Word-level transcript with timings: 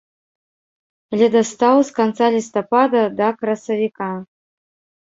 Ледастаў 1.21 1.77
з 1.91 1.95
канца 1.99 2.25
лістапада 2.39 3.01
да 3.21 3.27
красавіка. 3.45 4.15